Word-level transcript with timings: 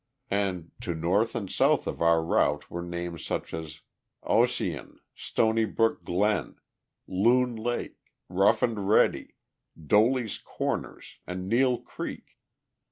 And 0.31 0.71
to 0.81 0.95
north 0.95 1.35
and 1.35 1.47
south 1.47 1.85
of 1.85 2.01
our 2.01 2.23
route 2.23 2.71
were 2.71 2.81
names 2.81 3.23
such 3.23 3.53
as 3.53 3.81
Ossian, 4.23 4.97
Stony 5.13 5.65
Brook 5.65 6.03
Glen, 6.03 6.55
Loon 7.07 7.55
Lake, 7.55 7.97
Rough 8.27 8.63
& 8.63 8.63
Ready, 8.65 9.35
Doly's 9.79 10.39
Corners, 10.39 11.17
and 11.27 11.47
Neil 11.47 11.77
Creek. 11.77 12.35